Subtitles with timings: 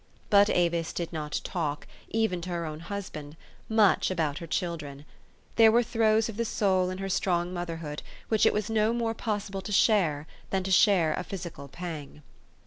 [0.31, 3.37] But Avis did not talk even to her own husband
[3.69, 5.05] much about her children.
[5.57, 9.61] There were throes of the soul in her strong motherhood, which it was.no more possible
[9.61, 12.23] to share than to share a physical pang.